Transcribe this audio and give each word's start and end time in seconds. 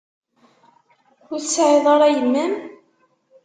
Ur 1.31 1.39
tesɛiḍ 1.41 1.85
ara 1.93 2.07
yemma-m? 2.15 2.53